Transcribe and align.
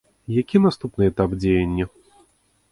Які 0.35 0.61
наступны 0.63 1.11
этап 1.11 1.37
дзеяння? 1.43 1.85